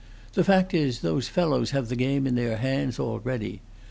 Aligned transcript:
The 0.33 0.43
fact 0.43 0.73
is, 0.73 1.01
those 1.01 1.27
fellows 1.27 1.69
have 1.77 1.87
the 1.89 1.95
game 1.95 2.25
in 2.25 2.33
their 2.33 2.53
own 2.53 2.57
hands 2.57 2.99
already. 2.99 3.61